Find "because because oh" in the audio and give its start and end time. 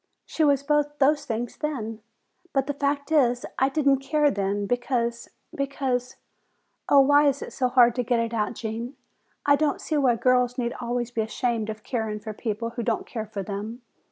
4.65-7.01